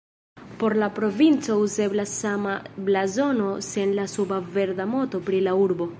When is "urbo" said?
5.67-5.89